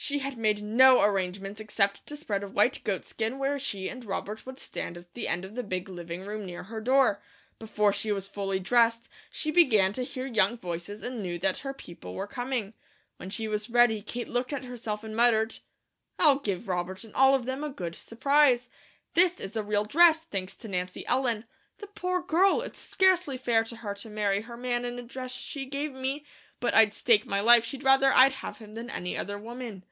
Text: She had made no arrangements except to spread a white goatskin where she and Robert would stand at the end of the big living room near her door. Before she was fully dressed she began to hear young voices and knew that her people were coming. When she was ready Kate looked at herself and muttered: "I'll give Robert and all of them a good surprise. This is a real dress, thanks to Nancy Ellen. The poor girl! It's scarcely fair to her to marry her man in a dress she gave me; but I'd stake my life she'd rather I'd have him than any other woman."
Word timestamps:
She 0.00 0.20
had 0.20 0.38
made 0.38 0.62
no 0.62 1.02
arrangements 1.02 1.58
except 1.58 2.06
to 2.06 2.16
spread 2.16 2.44
a 2.44 2.48
white 2.48 2.84
goatskin 2.84 3.36
where 3.36 3.58
she 3.58 3.88
and 3.88 4.04
Robert 4.04 4.46
would 4.46 4.60
stand 4.60 4.96
at 4.96 5.12
the 5.14 5.26
end 5.26 5.44
of 5.44 5.56
the 5.56 5.64
big 5.64 5.88
living 5.88 6.22
room 6.24 6.46
near 6.46 6.62
her 6.62 6.80
door. 6.80 7.20
Before 7.58 7.92
she 7.92 8.12
was 8.12 8.28
fully 8.28 8.60
dressed 8.60 9.08
she 9.28 9.50
began 9.50 9.92
to 9.94 10.04
hear 10.04 10.24
young 10.24 10.56
voices 10.56 11.02
and 11.02 11.20
knew 11.20 11.36
that 11.40 11.58
her 11.58 11.74
people 11.74 12.14
were 12.14 12.28
coming. 12.28 12.74
When 13.16 13.28
she 13.28 13.48
was 13.48 13.68
ready 13.70 14.00
Kate 14.00 14.28
looked 14.28 14.52
at 14.52 14.62
herself 14.64 15.02
and 15.02 15.16
muttered: 15.16 15.58
"I'll 16.16 16.38
give 16.38 16.68
Robert 16.68 17.02
and 17.02 17.12
all 17.16 17.34
of 17.34 17.44
them 17.44 17.64
a 17.64 17.68
good 17.68 17.96
surprise. 17.96 18.68
This 19.14 19.40
is 19.40 19.56
a 19.56 19.64
real 19.64 19.84
dress, 19.84 20.22
thanks 20.22 20.54
to 20.58 20.68
Nancy 20.68 21.04
Ellen. 21.08 21.44
The 21.78 21.88
poor 21.88 22.22
girl! 22.22 22.60
It's 22.62 22.78
scarcely 22.78 23.36
fair 23.36 23.64
to 23.64 23.76
her 23.76 23.94
to 23.94 24.08
marry 24.10 24.42
her 24.42 24.56
man 24.56 24.84
in 24.84 24.98
a 24.98 25.02
dress 25.02 25.32
she 25.32 25.64
gave 25.66 25.94
me; 25.94 26.24
but 26.60 26.74
I'd 26.74 26.92
stake 26.94 27.24
my 27.24 27.38
life 27.40 27.64
she'd 27.64 27.84
rather 27.84 28.10
I'd 28.12 28.32
have 28.32 28.58
him 28.58 28.74
than 28.74 28.90
any 28.90 29.16
other 29.16 29.38
woman." 29.38 29.84